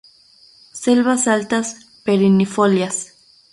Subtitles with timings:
[0.79, 3.01] Selvas altas perennifolias.